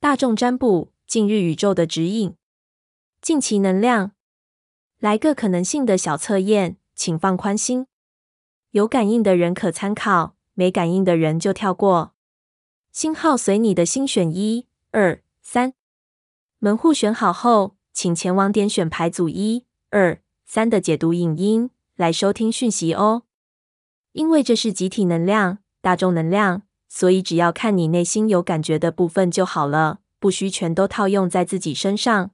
[0.00, 2.34] 大众占卜，近日宇宙的指引，
[3.20, 4.12] 近期能量，
[4.98, 7.86] 来个可能性的小测验，请放宽心。
[8.70, 12.14] 有感应的人可参考，没感应的人就跳过。
[12.90, 15.74] 星号随你的心选一、二、三。
[16.60, 23.24] 门户选好后，请前往点选牌组一、二、三的解读影音来收听讯息哦。
[24.12, 26.62] 因为这是集体能量、大众能量，
[26.92, 32.32] 所以只要看你内心有感觉的部分就好了，不需全都套用在自己身上。